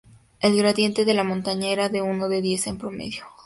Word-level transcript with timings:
El 0.39 0.57
gradiente 0.57 1.05
de 1.05 1.13
la 1.13 1.23
montaña 1.23 1.67
era 1.67 1.87
de 1.87 2.01
uno 2.01 2.25
en 2.31 2.41
diez 2.41 2.65
en 2.65 2.79
promedio. 2.79 3.23